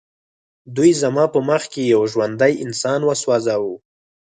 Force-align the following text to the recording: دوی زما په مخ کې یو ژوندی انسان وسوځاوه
دوی 0.75 0.91
زما 1.01 1.25
په 1.33 1.39
مخ 1.49 1.63
کې 1.73 1.81
یو 1.93 2.01
ژوندی 2.11 2.53
انسان 2.65 2.99
وسوځاوه 3.05 3.73